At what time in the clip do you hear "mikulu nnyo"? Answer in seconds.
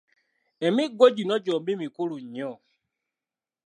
1.81-2.51